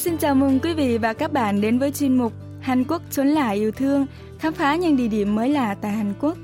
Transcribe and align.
Xin 0.00 0.18
chào 0.18 0.34
mừng 0.34 0.60
quý 0.60 0.74
vị 0.74 0.98
và 0.98 1.12
các 1.12 1.32
bạn 1.32 1.60
đến 1.60 1.78
với 1.78 1.92
chuyên 1.92 2.18
mục 2.18 2.32
Hàn 2.60 2.84
Quốc 2.84 3.02
trốn 3.10 3.28
lại 3.28 3.56
yêu 3.56 3.70
thương, 3.70 4.06
khám 4.38 4.52
phá 4.52 4.76
những 4.76 4.96
địa 4.96 5.08
điểm 5.08 5.34
mới 5.34 5.48
lạ 5.48 5.76
tại 5.80 5.92
Hàn 5.92 6.14
Quốc. 6.20 6.36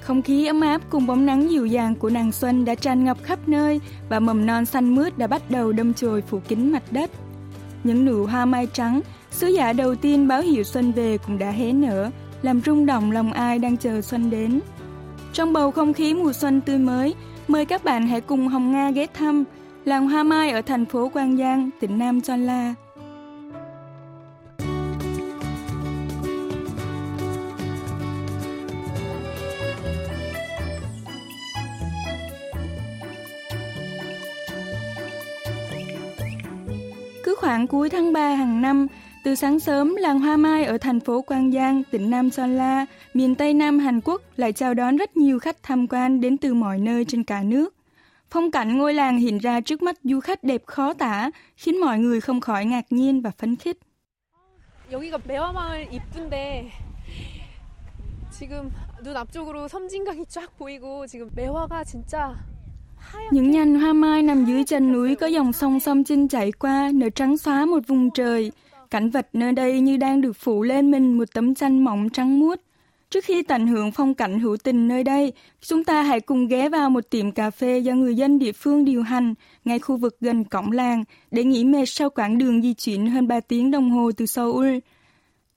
Không 0.00 0.22
khí 0.22 0.46
ấm 0.46 0.60
áp 0.60 0.82
cùng 0.90 1.06
bóng 1.06 1.26
nắng 1.26 1.50
dịu 1.50 1.66
dàng 1.66 1.94
của 1.94 2.10
nàng 2.10 2.32
xuân 2.32 2.64
đã 2.64 2.74
tràn 2.74 3.04
ngập 3.04 3.16
khắp 3.22 3.38
nơi 3.46 3.80
và 4.08 4.20
mầm 4.20 4.46
non 4.46 4.66
xanh 4.66 4.94
mướt 4.94 5.18
đã 5.18 5.26
bắt 5.26 5.50
đầu 5.50 5.72
đâm 5.72 5.94
chồi 5.94 6.22
phủ 6.22 6.40
kín 6.48 6.72
mặt 6.72 6.82
đất. 6.90 7.10
Những 7.84 8.04
nụ 8.04 8.26
hoa 8.26 8.44
mai 8.44 8.66
trắng, 8.72 9.00
sứ 9.30 9.46
giả 9.46 9.72
đầu 9.72 9.94
tiên 9.94 10.28
báo 10.28 10.40
hiệu 10.40 10.62
xuân 10.64 10.92
về 10.92 11.18
cũng 11.26 11.38
đã 11.38 11.50
hé 11.50 11.72
nở, 11.72 12.10
làm 12.42 12.60
rung 12.60 12.86
động 12.86 13.12
lòng 13.12 13.32
ai 13.32 13.58
đang 13.58 13.76
chờ 13.76 14.00
xuân 14.00 14.30
đến. 14.30 14.60
Trong 15.32 15.52
bầu 15.52 15.70
không 15.70 15.92
khí 15.92 16.14
mùa 16.14 16.32
xuân 16.32 16.60
tươi 16.60 16.78
mới, 16.78 17.14
mời 17.48 17.64
các 17.64 17.84
bạn 17.84 18.06
hãy 18.06 18.20
cùng 18.20 18.48
Hồng 18.48 18.72
Nga 18.72 18.90
ghé 18.90 19.06
thăm 19.14 19.44
làng 19.88 20.08
hoa 20.08 20.22
mai 20.22 20.50
ở 20.50 20.62
thành 20.62 20.86
phố 20.86 21.08
Quang 21.08 21.36
Giang, 21.36 21.70
tỉnh 21.80 21.98
Nam 21.98 22.20
Son 22.20 22.46
La. 22.46 22.74
Cứ 37.24 37.34
khoảng 37.38 37.66
cuối 37.66 37.90
tháng 37.90 38.12
3 38.12 38.34
hàng 38.34 38.62
năm, 38.62 38.86
từ 39.24 39.34
sáng 39.34 39.60
sớm, 39.60 39.94
làng 39.96 40.20
Hoa 40.20 40.36
Mai 40.36 40.64
ở 40.64 40.78
thành 40.78 41.00
phố 41.00 41.22
Quang 41.22 41.52
Giang, 41.52 41.82
tỉnh 41.90 42.10
Nam 42.10 42.30
Son 42.30 42.56
La, 42.56 42.86
miền 43.14 43.34
Tây 43.34 43.54
Nam 43.54 43.78
Hàn 43.78 44.00
Quốc 44.00 44.22
lại 44.36 44.52
chào 44.52 44.74
đón 44.74 44.96
rất 44.96 45.16
nhiều 45.16 45.38
khách 45.38 45.56
tham 45.62 45.86
quan 45.86 46.20
đến 46.20 46.36
từ 46.36 46.54
mọi 46.54 46.78
nơi 46.78 47.04
trên 47.04 47.24
cả 47.24 47.42
nước. 47.42 47.77
Phong 48.29 48.51
cảnh 48.51 48.77
ngôi 48.77 48.93
làng 48.93 49.17
hiện 49.17 49.37
ra 49.37 49.61
trước 49.61 49.81
mắt 49.81 49.95
du 50.03 50.19
khách 50.19 50.43
đẹp 50.43 50.61
khó 50.65 50.93
tả, 50.93 51.31
khiến 51.55 51.81
mọi 51.81 51.99
người 51.99 52.21
không 52.21 52.41
khỏi 52.41 52.65
ngạc 52.65 52.85
nhiên 52.89 53.21
và 53.21 53.31
phấn 53.37 53.55
khích. 53.55 53.77
여기가 54.91 55.17
매화마을 55.25 55.87
이쁜데 55.91 56.69
지금 58.31 58.71
눈 59.03 59.17
앞쪽으로 59.17 59.67
섬진강이 59.67 60.25
쫙 60.27 60.49
보이고 60.57 61.07
지금 61.07 61.29
매화가 61.35 61.83
진짜 61.83 62.35
Những 63.31 63.51
nhành 63.51 63.79
hoa 63.79 63.93
mai 63.93 64.21
nằm 64.21 64.45
dưới 64.45 64.63
chân 64.63 64.91
núi 64.91 65.15
có 65.15 65.27
dòng 65.27 65.53
sông 65.53 65.79
sông 65.79 66.03
Chinh 66.03 66.27
chảy 66.27 66.51
qua, 66.51 66.91
nở 66.93 67.09
trắng 67.09 67.37
xóa 67.37 67.65
một 67.65 67.87
vùng 67.87 68.11
trời. 68.11 68.51
Cảnh 68.89 69.09
vật 69.09 69.27
nơi 69.33 69.51
đây 69.51 69.79
như 69.79 69.97
đang 69.97 70.21
được 70.21 70.33
phủ 70.33 70.63
lên 70.63 70.91
mình 70.91 71.17
một 71.17 71.27
tấm 71.33 71.55
tranh 71.55 71.83
mỏng 71.83 72.09
trắng 72.09 72.39
muốt. 72.39 72.59
Trước 73.10 73.24
khi 73.24 73.42
tận 73.42 73.66
hưởng 73.66 73.92
phong 73.92 74.14
cảnh 74.14 74.40
hữu 74.40 74.56
tình 74.56 74.88
nơi 74.88 75.04
đây, 75.04 75.32
chúng 75.60 75.84
ta 75.84 76.02
hãy 76.02 76.20
cùng 76.20 76.48
ghé 76.48 76.68
vào 76.68 76.90
một 76.90 77.10
tiệm 77.10 77.32
cà 77.32 77.50
phê 77.50 77.78
do 77.78 77.94
người 77.94 78.14
dân 78.14 78.38
địa 78.38 78.52
phương 78.52 78.84
điều 78.84 79.02
hành 79.02 79.34
ngay 79.64 79.78
khu 79.78 79.96
vực 79.96 80.16
gần 80.20 80.44
cổng 80.44 80.72
làng 80.72 81.04
để 81.30 81.44
nghỉ 81.44 81.64
mệt 81.64 81.84
sau 81.86 82.10
quãng 82.10 82.38
đường 82.38 82.62
di 82.62 82.74
chuyển 82.74 83.06
hơn 83.06 83.28
3 83.28 83.40
tiếng 83.40 83.70
đồng 83.70 83.90
hồ 83.90 84.10
từ 84.16 84.26
Seoul. 84.26 84.78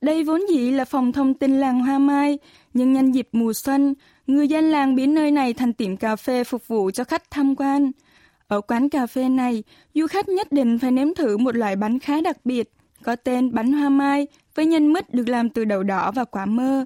Đây 0.02 0.24
vốn 0.24 0.42
dĩ 0.50 0.72
là 0.72 0.86
phòng 0.86 1.12
thông 1.12 1.34
tin 1.34 1.60
làng 1.60 1.82
Hoa 1.82 2.00
Mai, 2.00 2.40
nhưng 2.74 2.94
nhân 2.94 3.12
dịp 3.12 3.30
mùa 3.32 3.54
xuân, 3.54 3.94
người 4.28 4.48
dân 4.48 4.72
làng 4.72 4.96
biến 4.96 5.14
nơi 5.14 5.32
này 5.32 5.54
thành 5.54 5.74
tiệm 5.74 5.98
cà 5.98 6.16
phê 6.16 6.44
phục 6.44 6.68
vụ 6.68 6.92
cho 6.92 7.04
khách 7.04 7.32
tham 7.32 7.56
quan. 7.56 7.92
Ở 8.48 8.62
quán 8.62 8.90
cà 8.90 9.08
phê 9.08 9.30
này, 9.30 9.64
du 9.94 10.08
khách 10.08 10.30
nhất 10.30 10.52
định 10.52 10.80
phải 10.80 10.92
nếm 10.92 11.14
thử 11.14 11.38
một 11.38 11.56
loại 11.56 11.76
bánh 11.76 12.00
khá 12.00 12.22
đặc 12.22 12.38
biệt, 12.46 12.72
có 13.04 13.16
tên 13.16 13.54
bánh 13.54 13.74
hoa 13.74 13.90
mai 13.90 14.28
với 14.56 14.66
nhân 14.66 14.94
mứt 14.94 15.14
được 15.14 15.30
làm 15.30 15.50
từ 15.50 15.66
đậu 15.66 15.84
đỏ 15.84 16.12
và 16.12 16.26
quả 16.26 16.46
mơ. 16.46 16.86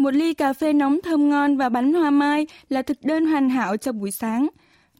Một 0.00 0.14
ly 0.14 0.34
cà 0.34 0.52
phê 0.52 0.72
nóng 0.72 0.98
thơm 1.02 1.28
ngon 1.28 1.56
và 1.56 1.68
bánh 1.68 1.92
hoa 1.92 2.10
mai 2.10 2.46
là 2.68 2.82
thực 2.82 3.02
đơn 3.02 3.26
hoàn 3.26 3.50
hảo 3.50 3.76
cho 3.76 3.92
buổi 3.92 4.10
sáng, 4.10 4.48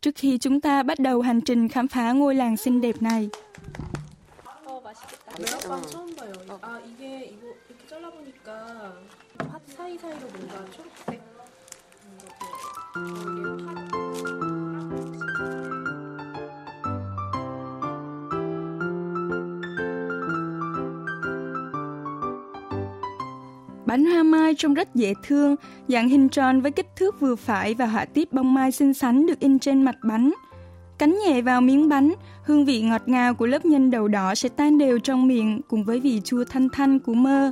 trước 0.00 0.10
khi 0.14 0.38
chúng 0.38 0.60
ta 0.60 0.82
bắt 0.82 0.98
đầu 0.98 1.20
hành 1.20 1.40
trình 1.40 1.68
khám 1.68 1.88
phá 1.88 2.12
ngôi 2.12 2.34
làng 2.34 2.56
xinh 2.56 2.80
đẹp 2.80 3.02
này. 3.02 3.28
음. 12.94 13.79
Bánh 23.90 24.04
hoa 24.04 24.22
mai 24.22 24.54
trông 24.54 24.74
rất 24.74 24.94
dễ 24.94 25.14
thương, 25.22 25.56
dạng 25.88 26.08
hình 26.08 26.28
tròn 26.28 26.60
với 26.60 26.70
kích 26.70 26.86
thước 26.96 27.20
vừa 27.20 27.36
phải 27.36 27.74
và 27.74 27.86
họa 27.86 28.04
tiết 28.04 28.32
bông 28.32 28.54
mai 28.54 28.72
xinh 28.72 28.94
xắn 28.94 29.26
được 29.26 29.40
in 29.40 29.58
trên 29.58 29.82
mặt 29.82 29.96
bánh. 30.02 30.30
Cắn 30.98 31.14
nhẹ 31.26 31.42
vào 31.42 31.60
miếng 31.60 31.88
bánh, 31.88 32.12
hương 32.44 32.64
vị 32.64 32.82
ngọt 32.82 33.02
ngào 33.06 33.34
của 33.34 33.46
lớp 33.46 33.64
nhân 33.64 33.90
đậu 33.90 34.08
đỏ 34.08 34.34
sẽ 34.34 34.48
tan 34.48 34.78
đều 34.78 34.98
trong 34.98 35.28
miệng 35.28 35.60
cùng 35.68 35.84
với 35.84 36.00
vị 36.00 36.20
chua 36.24 36.44
thanh 36.44 36.68
thanh 36.68 36.98
của 36.98 37.14
mơ. 37.14 37.50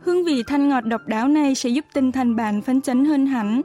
Hương 0.00 0.24
vị 0.24 0.42
thanh 0.46 0.68
ngọt 0.68 0.80
độc 0.80 1.00
đáo 1.06 1.28
này 1.28 1.54
sẽ 1.54 1.68
giúp 1.68 1.84
tinh 1.94 2.12
thần 2.12 2.36
bạn 2.36 2.62
phấn 2.62 2.80
chấn 2.80 3.04
hơn 3.04 3.26
hẳn. 3.26 3.60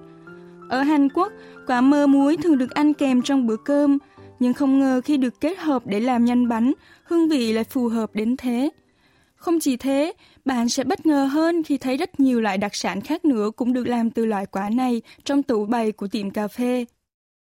Ở 0.70 0.82
Hàn 0.82 1.10
Quốc, 1.10 1.32
quả 1.68 1.82
mơ 1.82 2.08
muối 2.08 2.38
thường 2.38 2.58
được 2.58 2.72
ăn 2.72 2.94
kèm 2.94 3.22
trong 3.22 3.48
bữa 3.48 3.58
cơm, 3.58 3.98
nhưng 4.40 4.54
không 4.54 4.80
ngờ 4.80 5.02
khi 5.06 5.18
được 5.18 5.42
kết 5.42 5.58
hợp 5.58 5.84
để 5.86 6.00
làm 6.00 6.26
nhân 6.26 6.48
bánh, 6.48 6.72
hương 7.04 7.30
vị 7.30 7.54
lại 7.54 7.64
phù 7.64 7.88
hợp 7.88 8.10
đến 8.14 8.38
thế. 8.38 8.70
Không 9.45 9.61
chỉ 9.61 9.77
thế, 9.77 10.13
bạn 10.45 10.69
sẽ 10.69 10.85
bất 10.85 11.07
ngờ 11.07 11.25
hơn 11.25 11.63
khi 11.63 11.79
thấy 11.79 11.97
rất 11.97 12.21
nhiều 12.21 12.41
loại 12.41 12.59
đặc 12.59 12.75
sản 12.75 13.01
khác 13.01 13.25
nữa 13.25 13.51
cũng 13.57 13.73
được 13.73 13.87
làm 13.87 14.11
từ 14.11 14.27
loại 14.27 14.47
quả 14.47 14.71
này 14.71 15.03
trong 15.25 15.43
tủ 15.43 15.65
bày 15.65 15.93
của 15.93 16.09
tiệm 16.09 16.31
cà 16.31 16.49
phê. 16.49 16.85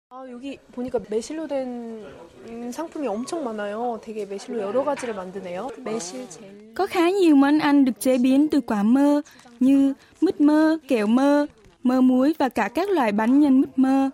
아 0.09 0.23
여기 0.31 0.57
보니까 0.73 0.99
매실로 1.09 1.45
된 1.47 2.05
음, 2.47 2.71
상품이 2.71 3.05
엄청 3.09 3.43
많아요. 3.43 3.99
되게 4.01 4.25
매실로 4.25 4.61
여러 4.61 4.85
가지를 4.85 5.13
만드네요. 5.13 5.69
매실 5.83 6.25
젤. 6.29 6.73
Có 6.75 6.87
khá 6.87 7.09
nhiều 7.09 7.35
món 7.35 7.59
ăn 7.59 7.85
được 7.85 7.99
chế 7.99 8.17
biến 8.17 8.47
từ 8.47 8.61
quả 8.61 8.83
mơ 8.83 9.21
như 9.59 9.93
mứt 10.21 10.41
mơ, 10.41 10.77
kẹo 10.87 11.07
mơ, 11.07 11.47
mơ 11.83 12.01
muối 12.01 12.33
và 12.37 12.49
cả 12.49 12.69
các 12.75 12.89
loại 12.89 13.11
bánh 13.11 13.39
nhân 13.39 13.61
mứt 13.61 13.79
mơ. 13.79 14.09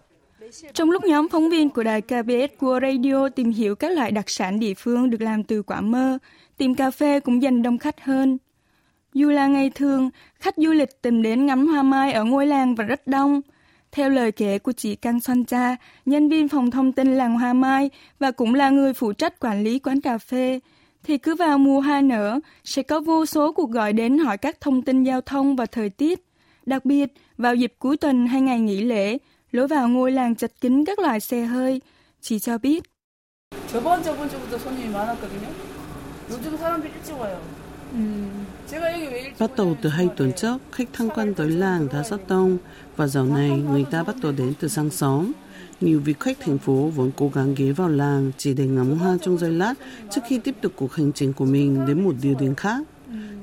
Trong 0.73 0.91
lúc 0.91 1.03
nhóm 1.03 1.29
phóng 1.29 1.49
viên 1.49 1.69
của 1.69 1.83
đài 1.83 2.01
KBS 2.01 2.59
World 2.59 2.81
Radio 2.81 3.29
tìm 3.29 3.51
hiểu 3.51 3.75
các 3.75 3.91
loại 3.91 4.11
đặc 4.11 4.29
sản 4.29 4.59
địa 4.59 4.73
phương 4.73 5.09
được 5.09 5.21
làm 5.21 5.43
từ 5.43 5.63
quả 5.63 5.81
mơ, 5.81 6.17
tiệm 6.57 6.75
cà 6.75 6.91
phê 6.91 7.19
cũng 7.19 7.41
dành 7.41 7.61
đông 7.61 7.77
khách 7.77 8.01
hơn. 8.01 8.37
Dù 9.13 9.29
là 9.29 9.47
ngày 9.47 9.69
thường, 9.69 10.09
khách 10.39 10.53
du 10.57 10.71
lịch 10.71 11.01
tìm 11.01 11.21
đến 11.21 11.45
ngắm 11.45 11.67
hoa 11.67 11.83
mai 11.83 12.13
ở 12.13 12.23
ngôi 12.23 12.47
làng 12.47 12.75
và 12.75 12.83
rất 12.83 13.07
đông. 13.07 13.41
Theo 13.91 14.09
lời 14.09 14.31
kể 14.31 14.59
của 14.59 14.71
chị 14.71 14.95
Kang 14.95 15.19
Son 15.19 15.45
Cha, 15.45 15.75
nhân 16.05 16.29
viên 16.29 16.47
phòng 16.49 16.71
thông 16.71 16.91
tin 16.91 17.15
làng 17.15 17.39
Hoa 17.39 17.53
Mai 17.53 17.89
và 18.19 18.31
cũng 18.31 18.55
là 18.55 18.69
người 18.69 18.93
phụ 18.93 19.13
trách 19.13 19.39
quản 19.39 19.63
lý 19.63 19.79
quán 19.79 20.01
cà 20.01 20.17
phê, 20.17 20.59
thì 21.03 21.17
cứ 21.17 21.35
vào 21.35 21.57
mùa 21.57 21.81
hoa 21.81 22.01
nở 22.01 22.39
sẽ 22.63 22.83
có 22.83 22.99
vô 22.99 23.25
số 23.25 23.51
cuộc 23.51 23.71
gọi 23.71 23.93
đến 23.93 24.17
hỏi 24.17 24.37
các 24.37 24.61
thông 24.61 24.81
tin 24.81 25.03
giao 25.03 25.21
thông 25.21 25.55
và 25.55 25.65
thời 25.65 25.89
tiết. 25.89 26.25
Đặc 26.65 26.85
biệt, 26.85 27.13
vào 27.37 27.55
dịp 27.55 27.73
cuối 27.79 27.97
tuần 27.97 28.27
hay 28.27 28.41
ngày 28.41 28.59
nghỉ 28.59 28.81
lễ, 28.81 29.17
lối 29.51 29.67
vào 29.67 29.87
ngôi 29.87 30.11
làng 30.11 30.35
chật 30.35 30.51
kín 30.61 30.85
các 30.85 30.99
loại 30.99 31.19
xe 31.19 31.41
hơi. 31.45 31.81
Chị 32.21 32.39
cho 32.39 32.57
biết, 32.57 32.83
저번 33.73 34.03
저번 34.03 34.29
주부터 34.29 34.57
손님이 34.57 34.89
많았거든요. 34.89 35.47
요즘 36.29 36.57
사람들이 36.57 36.91
일찍 36.95 37.13
와요. 37.19 37.37
제가 38.67 38.93
여기 38.93 39.07
왜 39.07 39.21
일찍 39.23 39.37
Bắt 39.39 39.55
đầu 39.57 39.77
từ 39.81 39.89
hai 39.89 40.09
tuần 40.17 40.31
trước, 40.33 40.57
khách 40.71 40.89
tham 40.93 41.09
quan 41.09 41.33
tới 41.33 41.49
làng 41.49 41.87
đã 41.93 42.03
rất 42.03 42.27
đông 42.27 42.57
và 42.95 43.07
dạo 43.07 43.25
này 43.25 43.49
người 43.49 43.85
ta 43.91 44.03
bắt 44.03 44.15
đầu 44.21 44.31
đến 44.31 44.53
từ 44.59 44.67
sáng 44.67 44.89
sớm. 44.89 45.31
Nhiều 45.81 45.99
vị 45.99 46.13
khách 46.19 46.37
thành 46.39 46.57
phố 46.57 46.87
vẫn 46.95 47.11
cố 47.17 47.31
gắng 47.33 47.55
ghé 47.55 47.71
vào 47.71 47.89
làng 47.89 48.31
chỉ 48.37 48.53
để 48.53 48.65
ngắm 48.65 48.97
hoa 48.97 49.17
trong 49.21 49.37
giây 49.37 49.51
lát 49.51 49.73
trước 50.11 50.21
khi 50.27 50.39
tiếp 50.39 50.55
tục 50.61 50.71
cuộc 50.75 50.93
hành 50.93 51.11
trình 51.13 51.33
của 51.33 51.45
mình 51.45 51.85
đến 51.87 52.03
một 52.03 52.15
địa 52.21 52.33
điểm 52.39 52.55
khác. 52.55 52.81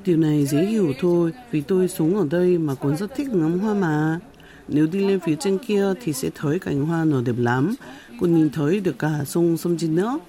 Điều 0.05 0.17
này 0.17 0.45
dễ 0.45 0.65
hiểu 0.65 0.93
thôi 0.99 1.31
vì 1.51 1.61
tôi 1.61 1.87
sống 1.87 2.17
ở 2.17 2.27
đây 2.29 2.57
mà 2.57 2.75
cũng 2.75 2.97
rất 2.97 3.15
thích 3.15 3.27
ngắm 3.29 3.59
hoa 3.59 3.73
mà. 3.73 4.19
Nếu 4.67 4.87
đi 4.87 4.99
lên 4.99 5.19
phía 5.19 5.35
trên 5.39 5.57
kia 5.57 5.93
thì 6.01 6.13
sẽ 6.13 6.29
thấy 6.35 6.59
cảnh 6.59 6.85
hoa 6.85 7.05
nở 7.05 7.21
đẹp 7.25 7.35
lắm, 7.37 7.75
còn 8.21 8.35
nhìn 8.35 8.49
thấy 8.49 8.79
được 8.79 8.99
cả 8.99 9.11
sông 9.25 9.57
sông 9.57 9.75
Jin 9.77 9.95
nữa. 9.95 10.19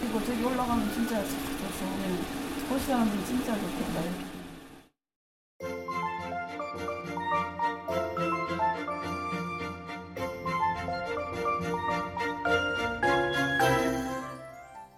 그리고 0.00 0.20
저기 0.24 0.44
올라가면 0.44 0.86
진짜 0.94 1.22
좋죠. 2.72 2.72
볼 2.72 2.78
사람들이 2.80 3.24
진짜 3.26 3.54
좋겠다. 3.54 4.28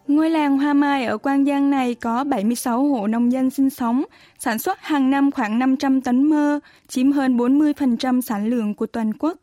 Ngôi 0.06 0.31
làng 0.31 0.58
Hoa 0.58 0.72
Mai 0.72 1.05
ở 1.05 1.19
Quang 1.19 1.44
Giang 1.44 1.70
này 1.70 1.94
có 1.94 2.25
76 2.25 2.84
hộ 2.84 3.06
nông 3.06 3.32
dân 3.32 3.50
sinh 3.50 3.70
sống, 3.70 4.05
sản 4.38 4.58
xuất 4.58 4.81
hàng 4.81 5.11
năm 5.11 5.31
khoảng 5.31 5.58
500 5.58 6.00
tấn 6.00 6.22
mơ, 6.22 6.61
chiếm 6.88 7.12
hơn 7.12 7.37
40% 7.37 8.20
sản 8.20 8.46
lượng 8.46 8.75
của 8.75 8.87
toàn 8.87 9.12
quốc. 9.19 9.38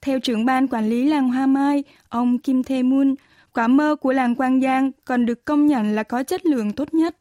Theo 0.00 0.20
trưởng 0.20 0.44
ban 0.44 0.68
quản 0.68 0.88
lý 0.88 1.08
làng 1.08 1.28
Hoa 1.28 1.46
Mai, 1.46 1.84
ông 2.08 2.38
Kim 2.38 2.62
Thê 2.62 2.82
Moon, 2.82 3.14
quả 3.52 3.68
mơ 3.68 3.96
của 3.96 4.12
làng 4.12 4.34
Quang 4.34 4.60
Giang 4.60 4.90
còn 5.04 5.26
được 5.26 5.44
công 5.44 5.66
nhận 5.66 5.94
là 5.94 6.02
có 6.02 6.22
chất 6.22 6.46
lượng 6.46 6.72
tốt 6.72 6.94
nhất. 6.94 7.16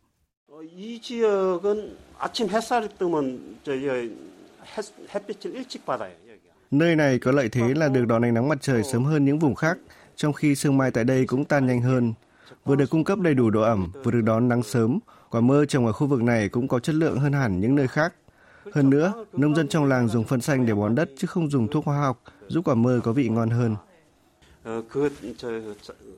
어, 0.60 0.64
이 0.64 1.02
지역은 1.02 1.98
아침 2.18 2.48
햇살이 2.48 2.88
뜨면 2.98 3.58
저기 3.62 3.90
햇, 3.90 4.86
햇빛을 5.14 5.54
일찍 5.54 5.86
받아요. 5.86 6.14
여기가. 6.14 6.54
Nơi 6.72 6.96
này 6.96 7.20
có 7.20 7.32
lợi 7.32 7.50
thế 7.50 7.74
là 7.74 7.90
được 7.90 8.06
đón 8.06 8.22
ánh 8.26 8.34
nắng 8.34 8.50
mặt 8.50 8.58
trời 8.62 8.84
sớm 8.84 9.04
hơn 9.04 9.26
những 9.26 9.40
vùng 9.40 9.56
khác, 9.56 9.78
trong 10.16 10.34
khi 10.34 10.56
sương 10.56 10.78
mai 10.78 10.92
tại 10.92 11.04
đây 11.04 11.26
cũng 11.26 11.46
tan 11.46 11.68
nhanh 11.68 11.82
hơn. 11.82 12.14
vừa 12.66 12.76
được 12.76 12.90
cung 12.90 13.04
cấp 13.04 13.20
đầy 13.20 13.34
đủ 13.34 13.50
độ 13.50 13.62
ẩm, 13.62 13.92
vừa 14.04 14.12
được 14.12 14.22
đón 14.22 14.48
nắng 14.48 14.64
sớm. 14.64 15.00
Quả 15.30 15.42
mơ 15.42 15.66
trồng 15.66 15.86
ở 15.86 15.92
khu 15.92 16.08
vực 16.08 16.24
này 16.24 16.50
cũng 16.50 16.68
có 16.68 16.80
chất 16.80 16.96
lượng 16.96 17.20
hơn 17.20 17.34
hẳn 17.34 17.60
những 17.60 17.76
nơi 17.76 17.88
khác. 17.88 18.14
Hơn 18.72 18.90
nữa, 18.90 19.26
nông 19.34 19.56
dân 19.56 19.68
trong 19.68 19.86
làng 19.86 20.08
dùng 20.08 20.24
phân 20.24 20.42
xanh 20.42 20.66
để 20.66 20.74
bón 20.74 20.96
đất 20.96 21.10
chứ 21.18 21.28
không 21.28 21.50
dùng 21.50 21.68
thuốc 21.68 21.86
hóa 21.86 21.98
học, 21.98 22.24
giúp 22.48 22.68
quả 22.68 22.76
mơ 22.76 23.00
có 23.04 23.14
vị 23.14 23.30
ngon 23.30 23.50
hơn. 23.50 23.76
그, 24.90 25.10
저, 25.38 25.48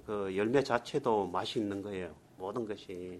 그 0.07 0.33
열매 0.37 0.63
자체도 0.63 1.27
맛있는 1.27 1.81
거예요. 1.81 2.07
모든 2.37 2.65
것이. 2.65 3.19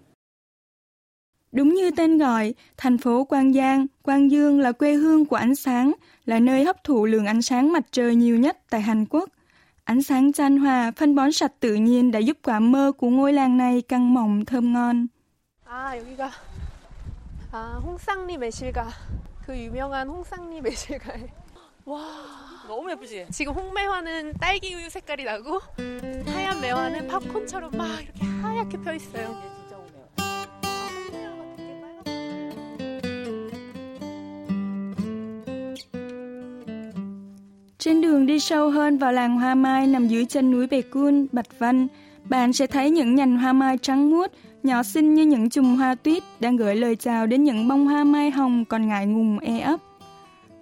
Đúng 1.52 1.74
như 1.74 1.90
tên 1.90 2.18
gọi, 2.18 2.54
thành 2.76 2.98
phố 2.98 3.24
Quang 3.24 3.52
Giang, 3.52 3.86
Quang 4.02 4.30
Dương 4.30 4.60
là 4.60 4.72
quê 4.72 4.92
hương 4.92 5.26
của 5.26 5.36
ánh 5.36 5.54
sáng, 5.54 5.92
là 6.26 6.38
nơi 6.38 6.64
hấp 6.64 6.84
thụ 6.84 7.06
lượng 7.06 7.26
ánh 7.26 7.42
sáng 7.42 7.72
mặt 7.72 7.82
trời 7.92 8.14
nhiều 8.14 8.36
nhất 8.36 8.58
tại 8.70 8.80
Hàn 8.80 9.04
Quốc. 9.10 9.28
Ánh 9.84 10.02
sáng 10.02 10.32
chan 10.32 10.56
hòa, 10.56 10.92
phân 10.96 11.14
bón 11.14 11.32
sạch 11.32 11.52
tự 11.60 11.74
nhiên 11.74 12.10
đã 12.10 12.18
giúp 12.18 12.38
quả 12.42 12.60
mơ 12.60 12.92
của 12.98 13.08
ngôi 13.08 13.32
làng 13.32 13.56
này 13.56 13.82
căng 13.82 14.14
mọng 14.14 14.44
thơm 14.44 14.72
ngon. 14.72 15.06
아 15.64 15.96
여기가 15.96 16.30
아 17.52 17.80
홍쌍리 17.84 18.38
매실가 18.38 18.88
그 19.46 19.56
유명한 19.56 20.08
홍쌍리 20.08 20.60
매실가에 20.60 21.28
와 21.84 22.00
너무 22.68 22.90
예쁘지? 22.90 23.26
지금 23.30 23.52
홍매화는 23.54 24.32
딸기 24.40 24.74
우유 24.74 24.88
색깔이 24.88 25.24
나고 25.24 25.60
하얀 26.26 26.60
매화는 26.60 27.08
팝콘처럼 27.08 27.76
막 27.76 27.86
이렇게 28.02 28.24
하얗게 28.24 28.78
펴 28.78 28.94
있어요. 28.94 29.18
진짜 29.18 29.28
오네요. 29.28 29.51
Đi 38.33 38.39
sâu 38.39 38.69
hơn 38.69 38.97
vào 38.97 39.11
làng 39.11 39.35
hoa 39.39 39.55
mai 39.55 39.87
nằm 39.87 40.07
dưới 40.07 40.25
chân 40.25 40.51
núi 40.51 40.67
Bề 40.67 40.81
Cun, 40.81 41.27
Bạch 41.31 41.59
Văn, 41.59 41.87
bạn 42.29 42.53
sẽ 42.53 42.67
thấy 42.67 42.89
những 42.89 43.15
nhành 43.15 43.37
hoa 43.37 43.53
mai 43.53 43.77
trắng 43.77 44.11
muốt, 44.11 44.31
nhỏ 44.63 44.83
xinh 44.83 45.13
như 45.13 45.25
những 45.25 45.49
chùm 45.49 45.75
hoa 45.75 45.95
tuyết 45.95 46.23
đang 46.39 46.57
gửi 46.57 46.75
lời 46.75 46.95
chào 46.95 47.27
đến 47.27 47.43
những 47.43 47.67
bông 47.67 47.85
hoa 47.85 48.03
mai 48.03 48.31
hồng 48.31 48.65
còn 48.65 48.87
ngại 48.87 49.05
ngùng 49.05 49.39
e 49.39 49.59
ấp. 49.59 49.79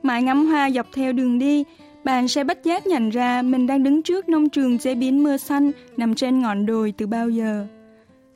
Mãi 0.03 0.23
ngắm 0.23 0.45
hoa 0.45 0.69
dọc 0.69 0.88
theo 0.94 1.13
đường 1.13 1.39
đi, 1.39 1.63
bạn 2.03 2.27
sẽ 2.27 2.44
bất 2.44 2.63
giác 2.63 2.88
nhận 2.88 3.09
ra 3.09 3.41
mình 3.41 3.68
đang 3.68 3.83
đứng 3.83 4.03
trước 4.03 4.29
nông 4.29 4.50
trường 4.50 4.77
chế 4.77 4.95
biến 4.95 5.23
mưa 5.23 5.38
xanh 5.38 5.71
nằm 5.97 6.15
trên 6.15 6.41
ngọn 6.41 6.65
đồi 6.65 6.94
từ 6.97 7.07
bao 7.07 7.29
giờ. 7.29 7.68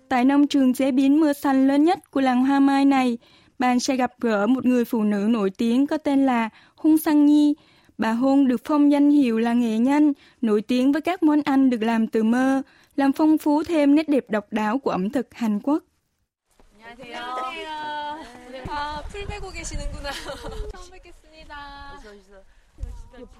Tại 0.09 0.25
nông 0.25 0.47
trường 0.47 0.73
chế 0.73 0.91
biến 0.91 1.19
mưa 1.19 1.33
xanh 1.33 1.67
lớn 1.67 1.83
nhất 1.83 2.11
của 2.11 2.21
làng 2.21 2.45
hoa 2.45 2.59
mai 2.59 2.85
này, 2.85 3.17
bạn 3.59 3.79
sẽ 3.79 3.95
gặp 3.95 4.11
gỡ 4.19 4.47
một 4.47 4.65
người 4.65 4.85
phụ 4.85 5.03
nữ 5.03 5.27
nổi 5.29 5.49
tiếng 5.49 5.87
có 5.87 5.97
tên 5.97 6.25
là 6.25 6.49
Hung 6.75 6.97
Sang 6.97 7.25
Nhi. 7.25 7.55
Bà 7.97 8.11
Hôn 8.11 8.47
được 8.47 8.61
phong 8.65 8.91
danh 8.91 9.09
hiệu 9.09 9.39
là 9.39 9.53
nghệ 9.53 9.77
nhân, 9.77 10.13
nổi 10.41 10.61
tiếng 10.61 10.91
với 10.91 11.01
các 11.01 11.23
món 11.23 11.41
ăn 11.41 11.69
được 11.69 11.83
làm 11.83 12.07
từ 12.07 12.23
mơ, 12.23 12.61
làm 12.95 13.11
phong 13.13 13.37
phú 13.37 13.63
thêm 13.63 13.95
nét 13.95 14.09
đẹp 14.09 14.25
độc 14.29 14.45
đáo 14.51 14.77
của 14.77 14.91
ẩm 14.91 15.09
thực 15.09 15.33
Hàn 15.33 15.59
Quốc. 15.63 15.83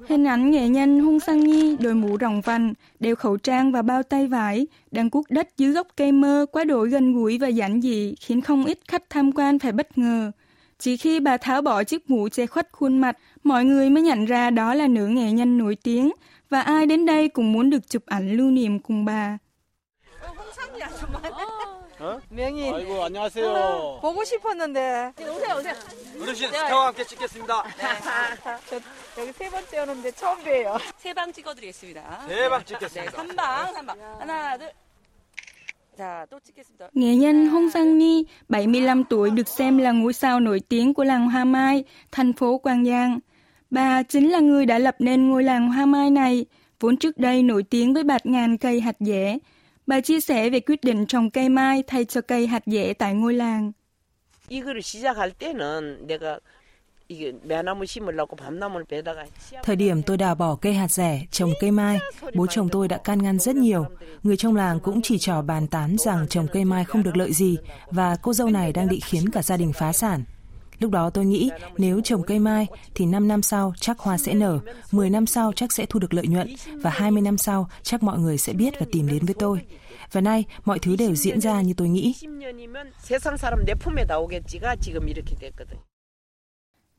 Hình 0.08 0.28
ảnh 0.28 0.52
nghệ 0.52 0.68
nhân 0.68 1.00
Hung 1.00 1.20
Sang 1.20 1.40
Nhi 1.40 1.78
đội 1.80 1.94
mũ 1.94 2.18
rồng 2.22 2.42
vành, 2.42 2.74
đeo 3.00 3.16
khẩu 3.16 3.38
trang 3.38 3.72
và 3.72 3.82
bao 3.82 4.04
tay 4.04 4.28
vải, 4.28 4.68
đang 4.92 5.10
cuốc 5.10 5.26
đất 5.30 5.58
dưới 5.58 5.72
gốc 5.72 5.88
cây 5.98 6.12
mơ 6.12 6.46
quá 6.52 6.64
đổi 6.64 6.90
gần 6.90 7.14
gũi 7.14 7.38
và 7.38 7.48
giản 7.48 7.82
dị 7.82 8.16
khiến 8.20 8.42
không 8.42 8.66
ít 8.66 8.80
khách 8.88 9.10
tham 9.10 9.32
quan 9.32 9.60
phải 9.60 9.72
bất 9.72 9.98
ngờ. 9.98 10.32
Chỉ 10.79 10.97
khi 10.97 11.21
bà 11.21 11.37
tháo 11.37 11.63
bỏ 11.63 11.85
chiếc 11.85 12.11
mũ 12.11 12.29
che 12.29 12.47
khuất 12.47 12.69
khuôn 12.73 12.99
mặt, 12.99 13.17
mọi 13.45 13.65
người 13.65 13.91
mới 13.91 14.03
nhận 14.03 14.25
ra 14.25 14.51
đó 14.51 14.75
là 14.75 14.87
nữ 14.89 15.07
nghệ 15.07 15.31
nhân 15.33 15.59
nổi 15.59 15.77
tiếng 15.83 16.11
và 16.51 16.61
ai 16.61 16.87
đến 16.87 17.07
đây 17.07 17.29
cũng 17.29 17.53
muốn 17.53 17.71
được 17.71 17.89
chụp 17.91 18.03
ảnh 18.07 18.37
lưu 18.37 18.51
niệm 18.51 18.79
cùng 18.79 19.05
bà. 19.05 19.39
명인 22.31 22.75
아이고 22.75 23.05
안녕하세요. 23.05 23.99
보고 24.01 24.25
싶었는데 24.25 25.13
오세요, 25.21 25.57
오세요. 25.59 25.75
어르신 26.23 26.49
스타와 26.49 26.87
함께 26.87 27.05
찍겠습니다. 27.05 27.63
저 28.71 28.81
여기 29.21 29.33
세 29.33 29.51
번째 29.51 29.81
오는데 29.81 30.11
처음 30.13 30.43
봬요. 30.43 30.79
세 30.99 31.13
방 31.13 31.31
찍어드리겠습니다. 31.33 32.25
대박 32.27 32.59
네, 32.61 32.65
찍겠습니다. 32.65 33.13
3방, 33.13 33.75
3방. 33.75 33.97
하나, 34.19 34.57
둘. 34.57 34.71
자, 35.97 36.27
또 36.31 36.41
찍겠습니다. 36.41 36.89
Nghệ 36.95 37.15
nhân 37.17 37.47
Hong 37.47 37.71
Sang 37.71 37.99
Ni, 37.99 38.25
75 38.49 39.05
tuổi 39.05 39.31
được 39.31 39.49
xem 39.49 39.79
là 39.79 39.93
ngôi 39.93 40.13
sao 40.13 40.41
nổi 40.41 40.61
tiếng 40.69 40.95
của 40.95 41.05
làng 41.05 41.31
Hoa 41.31 41.45
Mai, 41.45 41.85
thành 42.13 42.33
phố 42.33 42.59
Quang 42.59 42.85
Giang. 42.85 43.19
Bà 43.71 44.03
chính 44.03 44.31
là 44.31 44.41
người 44.41 44.67
đã 44.67 44.79
lập 44.79 44.97
nên 44.99 45.29
ngôi 45.31 45.45
làng 45.45 45.73
Hoa 45.73 45.87
Mai 45.87 46.11
này, 46.11 46.47
vốn 46.81 46.97
trước 46.97 47.19
đây 47.19 47.43
nổi 47.43 47.63
tiếng 47.63 47.95
với 47.95 48.05
bạt 48.05 48.27
ngàn 48.27 48.57
cây 48.57 48.81
hạt 48.81 48.97
dẻ. 49.01 49.39
Bà 49.87 50.01
chia 50.01 50.21
sẻ 50.21 50.51
về 50.51 50.61
quyết 50.61 50.85
định 50.85 51.07
trồng 51.07 51.31
cây 51.31 51.49
mai 51.49 51.83
thay 51.87 52.05
cho 52.05 52.21
cây 52.21 52.47
hạt 52.47 52.63
dẻ 52.67 52.93
tại 52.95 53.15
ngôi 53.15 53.35
làng. 53.35 53.73
이거를 54.51 54.83
시작할 54.83 55.31
때는 55.31 56.07
내가 56.07 56.41
Thời 59.64 59.76
điểm 59.76 60.02
tôi 60.02 60.18
đào 60.18 60.36
bỏ 60.36 60.56
cây 60.56 60.74
hạt 60.74 60.92
rẻ, 60.92 61.26
trồng 61.32 61.54
cây 61.60 61.72
mai, 61.72 62.00
bố 62.36 62.48
chồng 62.48 62.70
tôi 62.70 62.88
đã 62.88 62.98
can 62.98 63.24
ngăn 63.24 63.40
rất 63.40 63.56
nhiều. 63.56 63.86
Người 64.24 64.38
trong 64.38 64.56
làng 64.56 64.80
cũng 64.80 65.02
chỉ 65.02 65.18
trò 65.18 65.42
bàn 65.42 65.68
tán 65.68 65.96
rằng 66.00 66.28
trồng 66.28 66.48
cây 66.54 66.66
mai 66.66 66.86
không 66.86 67.04
được 67.04 67.18
lợi 67.18 67.34
gì 67.34 67.58
và 67.92 68.16
cô 68.22 68.34
dâu 68.34 68.50
này 68.50 68.74
đang 68.74 68.88
định 68.88 69.00
khiến 69.04 69.30
cả 69.30 69.42
gia 69.42 69.58
đình 69.58 69.74
phá 69.74 69.94
sản. 69.94 70.24
Lúc 70.80 70.92
đó 70.92 71.10
tôi 71.10 71.26
nghĩ 71.26 71.50
nếu 71.78 72.02
trồng 72.02 72.24
cây 72.24 72.40
mai 72.40 72.68
thì 72.96 73.06
5 73.06 73.28
năm 73.28 73.42
sau 73.42 73.74
chắc 73.80 74.00
hoa 74.00 74.18
sẽ 74.18 74.34
nở, 74.34 74.60
10 74.92 75.10
năm 75.10 75.26
sau 75.26 75.52
chắc 75.56 75.74
sẽ 75.74 75.86
thu 75.86 76.00
được 76.00 76.14
lợi 76.14 76.28
nhuận 76.28 76.56
và 76.82 76.90
20 76.90 77.22
năm 77.22 77.38
sau 77.38 77.70
chắc 77.84 78.04
mọi 78.04 78.20
người 78.20 78.38
sẽ 78.38 78.54
biết 78.54 78.80
và 78.80 78.86
tìm 78.92 79.08
đến 79.08 79.26
với 79.26 79.36
tôi. 79.40 79.60
Và 80.12 80.22
nay 80.22 80.44
mọi 80.66 80.80
thứ 80.80 80.96
đều 80.96 81.16
diễn 81.16 81.42
ra 81.42 81.62
như 81.62 81.74
tôi 81.78 81.90
nghĩ. 81.90 82.14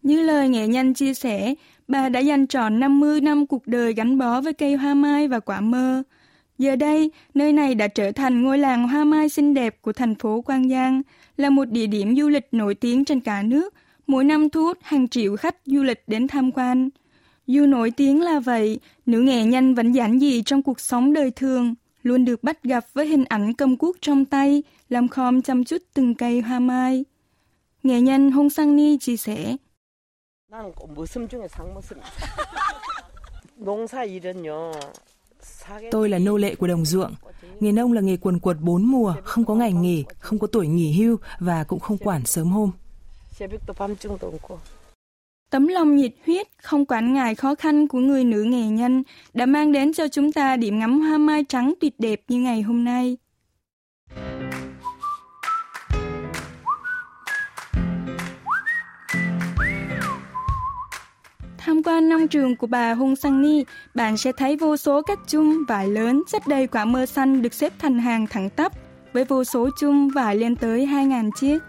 Như 0.07 0.23
lời 0.23 0.49
nghệ 0.49 0.67
nhân 0.67 0.95
chia 0.95 1.15
sẻ, 1.15 1.55
bà 1.89 2.09
đã 2.09 2.21
dành 2.21 2.47
trọn 2.47 2.81
50 2.81 3.21
năm 3.21 3.47
cuộc 3.47 3.67
đời 3.67 3.93
gắn 3.93 4.19
bó 4.19 4.41
với 4.41 4.53
cây 4.53 4.75
hoa 4.75 4.95
mai 4.95 5.29
và 5.29 5.41
quả 5.41 5.61
mơ. 5.61 6.03
Giờ 6.59 6.77
đây, 6.77 7.11
nơi 7.35 7.53
này 7.53 7.75
đã 7.75 7.89
trở 7.89 8.13
thành 8.13 8.43
ngôi 8.43 8.59
làng 8.59 8.89
hoa 8.89 9.05
mai 9.05 9.29
xinh 9.29 9.55
đẹp 9.55 9.83
của 9.83 9.93
thành 9.93 10.15
phố 10.15 10.41
Quang 10.41 10.69
Giang, 10.69 11.03
là 11.37 11.51
một 11.51 11.65
địa 11.65 11.87
điểm 11.87 12.17
du 12.17 12.29
lịch 12.29 12.49
nổi 12.53 12.75
tiếng 12.75 13.05
trên 13.05 13.21
cả 13.21 13.43
nước, 13.43 13.75
mỗi 14.07 14.25
năm 14.25 14.51
thu 14.51 14.63
hút 14.63 14.79
hàng 14.83 15.09
triệu 15.09 15.37
khách 15.37 15.57
du 15.67 15.83
lịch 15.83 16.03
đến 16.07 16.29
tham 16.29 16.53
quan. 16.53 16.89
Dù 17.47 17.67
nổi 17.67 17.91
tiếng 17.91 18.23
là 18.23 18.41
vậy, 18.41 18.81
nữ 19.07 19.21
nghệ 19.21 19.45
nhân 19.45 19.75
vẫn 19.75 19.93
giản 19.93 20.21
dị 20.21 20.43
trong 20.43 20.63
cuộc 20.63 20.81
sống 20.81 21.13
đời 21.13 21.31
thường, 21.31 21.75
luôn 22.03 22.25
được 22.25 22.43
bắt 22.43 22.63
gặp 22.63 22.85
với 22.93 23.07
hình 23.07 23.25
ảnh 23.25 23.55
cầm 23.55 23.77
cuốc 23.77 23.97
trong 24.01 24.25
tay, 24.25 24.63
làm 24.89 25.09
khom 25.09 25.43
chăm 25.43 25.65
chút 25.65 25.83
từng 25.95 26.15
cây 26.15 26.41
hoa 26.41 26.59
mai. 26.59 27.05
Nghệ 27.83 28.01
nhân 28.01 28.31
Hong 28.31 28.51
Sang 28.51 28.77
Ni 28.77 28.99
chia 28.99 29.17
sẻ, 29.17 29.57
나는 30.52 30.74
꼭 30.74 30.94
모습 30.94 31.30
중에 31.30 31.48
상모습. 31.48 31.98
농사 33.56 34.04
일은요. 34.04 34.72
사계 35.40 35.90
Tôi 35.90 36.10
là 36.10 36.20
nô 36.20 36.38
lệ 36.38 36.56
của 36.56 36.68
đồng 36.68 36.86
ruộng. 36.86 37.14
Nghề 37.60 37.72
nông 37.72 37.94
là 37.94 38.02
nghề 38.02 38.18
quần 38.18 38.40
quật 38.40 38.58
bốn 38.60 38.86
mùa, 38.86 39.14
không 39.24 39.46
có 39.46 39.56
ngày 39.56 39.74
nghỉ, 39.74 40.06
không 40.20 40.40
có 40.40 40.48
tuổi 40.48 40.68
nghỉ 40.68 40.94
hưu 40.94 41.18
và 41.40 41.64
cũng 41.64 41.80
không 41.80 41.98
quản 41.98 42.26
sớm 42.26 42.48
hôm. 42.48 42.72
새벽도 43.40 43.74
밤중도 43.74 44.28
없고. 44.32 44.58
Tấm 45.50 45.68
lòng 45.68 45.96
nhiệt 45.96 46.14
huyết, 46.26 46.48
không 46.62 46.86
quản 46.86 47.14
ngại 47.14 47.36
khó 47.36 47.56
khăn 47.56 47.88
của 47.88 48.00
người 48.00 48.24
nữ 48.24 48.44
nghệ 48.44 48.68
nhân 48.68 49.04
đã 49.34 49.46
mang 49.46 49.72
đến 49.72 49.94
cho 49.94 50.08
chúng 50.08 50.32
ta 50.32 50.56
điểm 50.56 50.80
ngắm 50.80 51.00
hoa 51.00 51.18
mai 51.18 51.46
trắng 51.50 51.74
tuyệt 51.80 52.00
đẹp 52.00 52.22
như 52.28 52.42
ngày 52.42 52.62
hôm 52.62 52.84
nay. 52.84 53.18
Tham 61.86 61.86
quan 61.86 62.10
nông 62.10 62.28
trường 62.28 62.56
của 62.56 62.68
bà 62.68 62.94
Hung 62.94 63.16
Sang 63.16 63.42
Ni, 63.42 63.64
bạn 63.94 64.18
sẽ 64.18 64.32
thấy 64.38 64.58
vô 64.58 64.78
số 64.78 65.02
các 65.02 65.20
chum 65.28 65.66
vải 65.68 65.88
lớn 65.88 66.24
chất 66.28 66.48
đầy 66.48 66.68
quả 66.68 66.86
mơ 66.86 67.06
xanh 67.06 67.42
được 67.42 67.54
xếp 67.54 67.74
thành 67.80 68.00
hàng 68.00 68.28
thẳng 68.28 68.50
tắp, 68.50 68.72
với 69.14 69.24
vô 69.24 69.44
số 69.44 69.70
chum 69.80 70.08
vải 70.08 70.36
lên 70.36 70.56
tới 70.56 70.86
2.000 70.86 71.30
chiếc. 71.40 71.60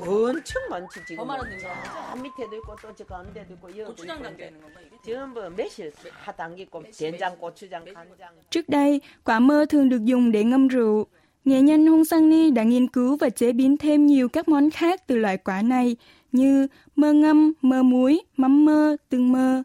엄청 0.00 0.62
많지 0.70 0.96
지금. 1.06 1.16
더 1.16 1.24
많은데요? 1.24 1.68
한 2.10 2.22
밑에도 2.22 2.56
있고 2.56 2.76
또 2.82 2.92
저 2.96 3.04
가운데도 3.04 3.54
있고 3.54 3.68
여기도 3.68 3.94
고추장 3.94 4.16
있고 4.16 4.24
담겨 4.24 4.44
이제 4.44 4.46
있는 4.48 4.60
건가 4.62 4.80
이게? 4.80 5.12
전부 5.12 5.50
매실 5.56 5.92
하 6.24 6.32
담겨 6.32 6.62
있고 6.62 6.82
된장, 6.98 7.36
고추장, 7.38 7.84
간장. 7.84 8.28
Trước 8.50 8.68
đây, 8.68 9.00
quả 9.24 9.40
mơ 9.40 9.66
thường 9.68 9.88
được 9.88 10.04
dùng 10.04 10.32
để 10.32 10.44
ngâm 10.44 10.68
rượu. 10.68 11.06
Nghệ 11.44 11.60
nhân 11.60 11.86
Hung 11.86 12.04
Sang 12.04 12.28
Ni 12.28 12.50
đã 12.50 12.62
nghiên 12.62 12.88
cứu 12.88 13.16
và 13.16 13.30
chế 13.30 13.52
biến 13.52 13.76
thêm 13.76 14.06
nhiều 14.06 14.28
các 14.28 14.48
món 14.48 14.70
khác 14.70 15.06
từ 15.06 15.16
loại 15.16 15.36
quả 15.36 15.62
này 15.62 15.96
như 16.35 16.67
mơ 16.95 17.13
ngâm, 17.13 17.53
mơ 17.61 17.83
muối, 17.83 18.21
mắm 18.37 18.65
mơ, 18.65 18.97
tương 19.09 19.31
mơ. 19.31 19.63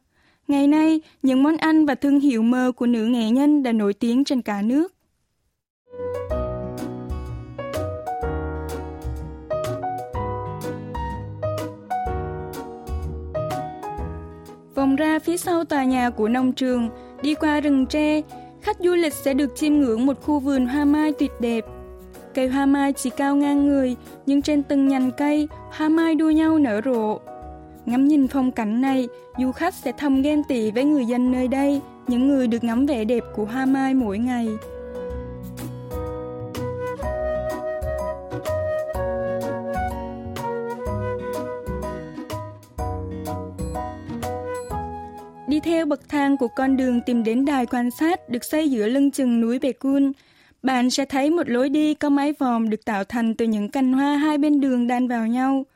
Ngày 0.49 0.67
nay, 0.67 1.01
những 1.23 1.43
món 1.43 1.57
ăn 1.57 1.87
và 1.87 1.95
thương 1.95 2.21
hiệu 2.21 2.43
mơ 2.43 2.73
của 2.77 2.87
nữ 2.87 3.05
nghệ 3.05 3.31
nhân 3.31 3.63
đã 3.63 3.73
nổi 3.73 3.95
tiếng 3.95 4.25
trên 4.25 4.43
cả 4.43 4.63
nước. 4.63 4.95
Vòng 14.75 14.97
ra 14.97 15.19
phía 15.19 15.37
sau 15.37 15.65
tòa 15.65 15.85
nhà 15.85 16.11
của 16.11 16.29
nông 16.29 16.53
trường, 16.53 16.89
đi 17.23 17.35
qua 17.35 17.61
rừng 17.61 17.87
tre, 17.87 18.21
khách 18.61 18.77
du 18.81 18.95
lịch 18.95 19.15
sẽ 19.15 19.35
được 19.35 19.57
chiêm 19.57 19.75
ngưỡng 19.75 20.07
một 20.07 20.23
khu 20.23 20.39
vườn 20.39 20.67
hoa 20.67 20.85
mai 20.85 21.13
tuyệt 21.13 21.31
đẹp. 21.41 21.65
Cây 22.35 22.49
hoa 22.49 22.67
mai 22.67 22.93
chỉ 22.93 23.11
cao 23.11 23.37
ngang 23.37 23.69
người, 23.69 23.97
nhưng 24.27 24.43
trên 24.43 24.63
từng 24.63 24.89
nhành 24.89 25.11
cây, 25.17 25.49
hoa 25.71 25.89
mai 25.89 26.15
đua 26.15 26.31
nhau 26.31 26.59
nở 26.59 26.81
rộ. 26.85 27.19
Ngắm 27.87 28.09
nhìn 28.09 28.29
phong 28.29 28.51
cảnh 28.51 28.81
này, 28.81 29.09
du 29.39 29.53
khách 29.53 29.75
sẽ 29.75 29.93
thầm 29.99 30.23
ghen 30.23 30.43
tị 30.45 30.71
với 30.71 30.85
người 30.85 31.05
dân 31.05 31.33
nơi 31.33 31.49
đây, 31.49 31.81
những 32.07 32.29
người 32.29 32.47
được 32.47 32.65
ngắm 32.65 32.87
vẻ 32.87 33.05
đẹp 33.05 33.25
của 33.35 33.45
hoa 33.45 33.67
mai 33.67 33.95
mỗi 33.95 34.19
ngày. 34.19 34.49
Đi 45.47 45.61
theo 45.61 45.87
bậc 45.87 46.09
thang 46.09 46.37
của 46.37 46.49
con 46.57 46.77
đường 46.77 47.01
tìm 47.07 47.25
đến 47.25 47.45
đài 47.45 47.67
quan 47.67 47.91
sát 47.91 48.29
được 48.29 48.45
xây 48.45 48.71
giữa 48.71 48.87
lưng 48.89 49.11
chừng 49.11 49.41
núi 49.41 49.59
Bè 49.59 49.73
Cun, 49.73 50.13
bạn 50.63 50.91
sẽ 50.91 51.05
thấy 51.05 51.31
một 51.31 51.49
lối 51.49 51.69
đi 51.69 51.95
có 51.95 52.09
mái 52.09 52.33
vòm 52.33 52.71
được 52.71 52.85
tạo 52.85 53.05
thành 53.05 53.35
từ 53.35 53.45
những 53.45 53.69
cành 53.69 53.93
hoa 53.93 54.17
hai 54.17 54.39
bên 54.39 54.61
đường 54.61 54.87
đan 54.87 55.09
vào 55.09 55.27
nhau. 55.27 55.67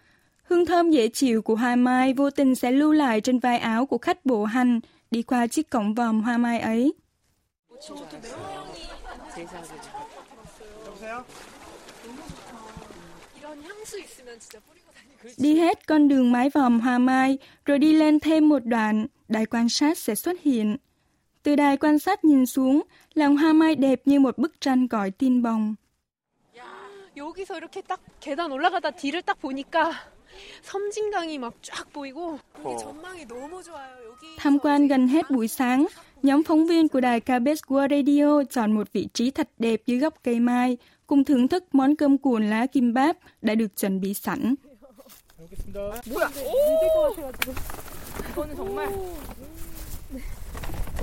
Hương 0.44 0.66
thơm 0.66 0.90
dễ 0.90 1.08
chịu 1.08 1.42
của 1.42 1.54
hoa 1.54 1.76
mai 1.76 2.14
vô 2.14 2.30
tình 2.30 2.54
sẽ 2.54 2.70
lưu 2.70 2.92
lại 2.92 3.20
trên 3.20 3.38
vai 3.38 3.58
áo 3.58 3.86
của 3.86 3.98
khách 3.98 4.26
bộ 4.26 4.44
hành 4.44 4.80
đi 5.10 5.22
qua 5.22 5.46
chiếc 5.46 5.70
cổng 5.70 5.94
vòm 5.94 6.22
hoa 6.22 6.38
mai 6.38 6.60
ấy. 6.60 6.92
Đi 15.36 15.58
hết 15.58 15.86
con 15.86 16.08
đường 16.08 16.32
mái 16.32 16.50
vòm 16.50 16.80
hoa 16.80 16.98
mai, 16.98 17.38
rồi 17.64 17.78
đi 17.78 17.92
lên 17.92 18.20
thêm 18.20 18.48
một 18.48 18.64
đoạn, 18.64 19.06
đài 19.28 19.46
quan 19.46 19.68
sát 19.68 19.98
sẽ 19.98 20.14
xuất 20.14 20.40
hiện. 20.40 20.76
Từ 21.43 21.55
đài 21.55 21.77
quan 21.77 21.99
sát 21.99 22.25
nhìn 22.25 22.45
xuống, 22.45 22.81
làng 23.13 23.37
hoa 23.37 23.53
mai 23.53 23.75
đẹp 23.75 24.01
như 24.05 24.19
một 24.19 24.37
bức 24.37 24.61
tranh 24.61 24.87
cõi 24.87 25.11
tin 25.11 25.41
bồng. 25.41 25.75
여기서 27.17 27.57
이렇게 27.57 27.81
딱 27.81 27.99
계단 28.21 28.51
올라가다 28.51 28.91
뒤를 28.91 29.21
딱 29.21 29.41
보니까 29.41 29.91
섬진강이 30.63 31.37
막 31.37 31.53
쫙 31.61 31.91
보이고 31.91 32.39
여기 32.63 32.77
전망이 32.77 33.25
너무 33.27 33.61
좋아요. 33.63 33.91
여기 34.09 34.37
Tham 34.37 34.59
quan 34.59 34.87
gần 34.87 35.07
hết 35.07 35.29
buổi 35.31 35.47
sáng, 35.47 35.85
nhóm 36.23 36.43
phóng 36.43 36.67
viên 36.67 36.87
của 36.87 36.99
đài 36.99 37.19
KBS 37.19 37.63
World 37.67 37.89
Radio 37.89 38.43
chọn 38.49 38.71
một 38.71 38.93
vị 38.93 39.07
trí 39.13 39.31
thật 39.31 39.49
đẹp 39.57 39.81
dưới 39.85 39.99
gốc 39.99 40.13
cây 40.23 40.39
mai, 40.39 40.77
cùng 41.07 41.23
thưởng 41.23 41.47
thức 41.47 41.63
món 41.71 41.95
cơm 41.95 42.17
cuộn 42.17 42.49
lá 42.49 42.65
kim 42.65 42.93
báp 42.93 43.17
đã 43.41 43.55
được 43.55 43.75
chuẩn 43.75 44.01
bị 44.01 44.13
sẵn. 44.13 44.55
뭐야? 46.11 46.29
오! 46.43 47.15
이거는 48.29 48.55
정말 48.55 48.87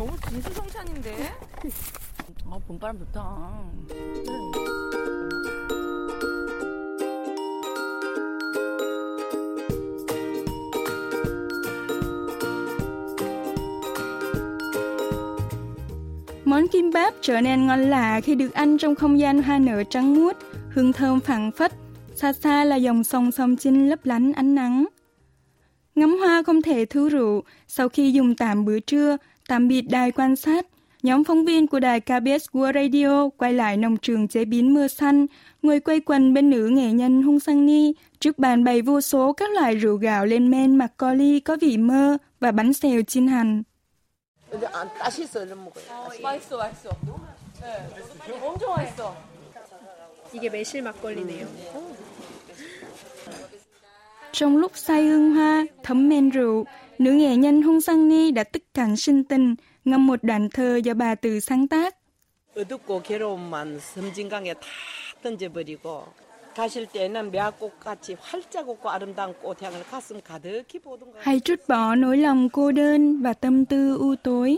너무 0.01 0.13
진수성찬인데? 0.29 1.33
아, 2.51 2.59
봄바람 2.67 2.99
좋다. 2.99 3.19
Món 16.45 16.69
kim 16.69 16.91
báp 16.91 17.15
trở 17.21 17.41
nên 17.41 17.67
ngon 17.67 17.91
lạ 17.91 18.21
khi 18.21 18.35
được 18.35 18.55
ăn 18.55 18.79
trong 18.79 18.95
không 18.95 19.19
gian 19.19 19.43
hoa 19.43 19.59
nở 19.59 19.83
trắng 19.91 20.15
muốt, 20.15 20.37
hương 20.71 20.93
thơm 20.93 21.21
phảng 21.21 21.51
phất. 21.53 21.73
Xa 22.15 22.33
xa 22.33 22.65
là 22.65 22.77
dòng 22.77 23.05
sông 23.05 23.33
sông 23.33 23.57
Chinh 23.57 23.89
lấp 23.89 24.07
lánh 24.07 24.33
ánh 24.33 24.55
nắng. 24.55 24.87
Ngắm 25.95 26.19
hoa 26.19 26.43
không 26.43 26.63
thể 26.63 26.85
thư 26.85 27.09
rượu, 27.09 27.43
sau 27.69 27.89
khi 27.89 28.13
dùng 28.13 28.35
tạm 28.35 28.65
bữa 28.65 28.81
trưa, 28.81 29.17
Tạm 29.52 29.68
biệt 29.68 29.82
đài 29.82 30.12
quan 30.12 30.36
sát, 30.36 30.66
nhóm 31.04 31.24
phóng 31.24 31.46
viên 31.46 31.68
của 31.68 31.80
đài 31.80 32.00
KBS 32.00 32.50
World 32.54 32.74
Radio 32.74 33.30
quay 33.38 33.54
lại 33.54 33.78
nông 33.78 33.98
trường 33.98 34.28
chế 34.28 34.46
biến 34.46 34.74
mưa 34.74 34.88
xanh, 34.88 35.26
người 35.62 35.80
quay 35.80 36.00
quần 36.00 36.34
bên 36.34 36.50
nữ 36.50 36.68
nghệ 36.68 36.92
nhân 36.92 37.22
Hung 37.22 37.40
Sang 37.40 37.66
Ni 37.66 37.94
trước 38.20 38.40
bàn 38.40 38.64
bày 38.64 38.82
vô 38.82 39.02
số 39.02 39.34
các 39.34 39.50
loại 39.52 39.76
rượu 39.76 39.96
gạo 39.96 40.26
lên 40.26 40.52
men 40.52 40.76
mặc 40.76 40.92
co 40.98 41.14
ly 41.14 41.40
có 41.40 41.58
vị 41.62 41.78
mơ 41.78 42.18
và 42.40 42.52
bánh 42.52 42.74
xèo 42.74 43.02
chiên 43.02 43.28
hành. 43.28 43.64
Trong 54.32 54.58
lúc 54.58 54.72
say 54.76 55.06
hương 55.06 55.36
hoa, 55.36 55.66
thấm 55.84 56.10
men 56.10 56.30
rượu, 56.30 56.66
nữ 57.01 57.13
nghệ 57.13 57.37
nhân 57.37 57.63
Hung 57.63 57.81
Sang 57.81 58.09
Ni 58.09 58.31
đã 58.31 58.45
tức 58.45 58.63
cảnh 58.75 58.97
sinh 58.97 59.25
tình, 59.25 59.55
ngâm 59.85 60.07
một 60.07 60.19
đoạn 60.23 60.49
thơ 60.51 60.77
do 60.77 60.95
bà 60.95 61.15
tự 61.15 61.41
sáng 61.41 61.69
tác. 61.69 61.97
어둡고 62.57 63.03
괴로움만 63.03 63.79
섬진강에 63.79 64.55
다 64.55 64.61
던져버리고 65.23 66.05
가실 66.55 66.87
때는 66.87 67.31
매화꽃같이 67.31 68.17
활짝 68.19 68.67
웃고 68.67 68.89
아름다운 68.89 69.35
꽃향을 69.43 69.85
가슴 69.91 70.23
가득히 70.23 70.79
보던가 70.79 71.21
Hãy 71.21 71.41
trút 71.41 71.61
bỏ 71.69 71.95
nỗi 71.95 72.17
lòng 72.17 72.49
cô 72.49 72.73
đơn 72.73 73.23
và 73.23 73.33
tâm 73.33 73.65
tư 73.65 73.97
u 73.99 74.15
tối 74.23 74.57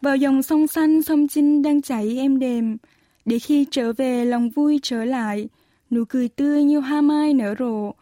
vào 0.00 0.16
dòng 0.16 0.42
sông 0.42 0.66
xanh 0.66 1.02
sông 1.02 1.28
Chinh 1.28 1.62
đang 1.62 1.82
chảy 1.82 2.18
êm 2.18 2.38
đềm, 2.38 2.76
để 3.24 3.38
khi 3.38 3.66
trở 3.70 3.92
về 3.92 4.24
lòng 4.24 4.50
vui 4.50 4.80
trở 4.82 5.04
lại, 5.04 5.48
nụ 5.90 6.04
cười 6.08 6.28
tươi 6.28 6.64
như 6.64 6.80
hoa 6.80 7.00
mai 7.00 7.34
nở 7.34 7.54
rộ, 7.58 7.92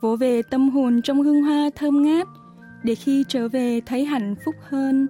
vỗ 0.00 0.16
về 0.16 0.42
tâm 0.42 0.70
hồn 0.70 1.02
trong 1.02 1.22
hương 1.22 1.42
hoa 1.42 1.70
thơm 1.74 2.02
ngát, 2.02 2.26
để 2.83 2.95
khi 2.95 3.25
trở 3.27 3.47
về 3.47 3.81
thấy 3.85 4.05
hạnh 4.05 4.35
phúc 4.45 4.55
hơn. 4.69 5.07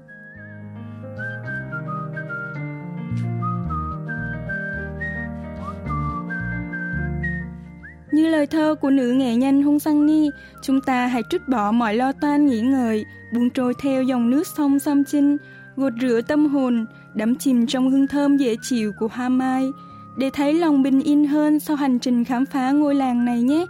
Như 8.11 8.27
lời 8.27 8.47
thơ 8.47 8.75
của 8.81 8.89
nữ 8.89 9.11
nghệ 9.11 9.35
nhân 9.35 9.63
Hung 9.63 9.79
Sang 9.79 10.05
Ni, 10.05 10.29
chúng 10.61 10.81
ta 10.81 11.07
hãy 11.07 11.21
trút 11.29 11.41
bỏ 11.47 11.71
mọi 11.71 11.95
lo 11.95 12.11
toan 12.11 12.45
nghĩ 12.45 12.61
ngợi, 12.61 13.05
buông 13.33 13.49
trôi 13.49 13.73
theo 13.81 14.03
dòng 14.03 14.29
nước 14.29 14.47
sông 14.57 14.79
Sam 14.79 15.03
Chinh, 15.03 15.37
gột 15.75 15.93
rửa 16.01 16.21
tâm 16.27 16.45
hồn, 16.45 16.85
đắm 17.15 17.35
chìm 17.35 17.67
trong 17.67 17.91
hương 17.91 18.07
thơm 18.07 18.37
dễ 18.37 18.55
chịu 18.61 18.91
của 18.99 19.07
hoa 19.11 19.29
mai, 19.29 19.71
để 20.17 20.29
thấy 20.33 20.53
lòng 20.53 20.83
bình 20.83 21.01
yên 21.01 21.27
hơn 21.27 21.59
sau 21.59 21.75
hành 21.75 21.99
trình 21.99 22.25
khám 22.25 22.45
phá 22.45 22.71
ngôi 22.71 22.95
làng 22.95 23.25
này 23.25 23.41
nhé. 23.41 23.65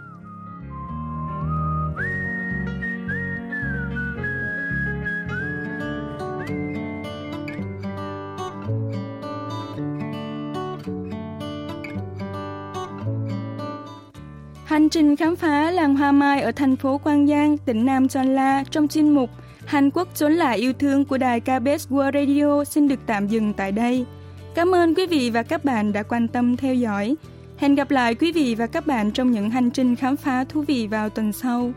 Trình 14.94 15.16
khám 15.16 15.36
phá 15.36 15.70
làng 15.70 15.96
hoa 15.96 16.12
mai 16.12 16.42
ở 16.42 16.52
thành 16.52 16.76
phố 16.76 16.98
Quang 16.98 17.26
Giang, 17.26 17.58
tỉnh 17.58 17.86
Nam 17.86 18.08
Son 18.08 18.34
La 18.34 18.64
trong 18.70 18.88
chuyên 18.88 19.14
mục 19.14 19.30
Hàn 19.66 19.90
Quốc 19.90 20.08
trốn 20.14 20.32
lại 20.32 20.58
yêu 20.58 20.72
thương 20.72 21.04
của 21.04 21.18
đài 21.18 21.40
KBS 21.40 21.88
World 21.90 22.26
Radio 22.26 22.64
xin 22.64 22.88
được 22.88 23.00
tạm 23.06 23.28
dừng 23.28 23.52
tại 23.52 23.72
đây. 23.72 24.04
Cảm 24.54 24.74
ơn 24.74 24.94
quý 24.94 25.06
vị 25.06 25.30
và 25.30 25.42
các 25.42 25.64
bạn 25.64 25.92
đã 25.92 26.02
quan 26.02 26.28
tâm 26.28 26.56
theo 26.56 26.74
dõi. 26.74 27.14
Hẹn 27.56 27.74
gặp 27.74 27.90
lại 27.90 28.14
quý 28.14 28.32
vị 28.32 28.54
và 28.54 28.66
các 28.66 28.86
bạn 28.86 29.10
trong 29.10 29.30
những 29.30 29.50
hành 29.50 29.70
trình 29.70 29.96
khám 29.96 30.16
phá 30.16 30.44
thú 30.44 30.62
vị 30.62 30.86
vào 30.86 31.08
tuần 31.08 31.32
sau. 31.32 31.72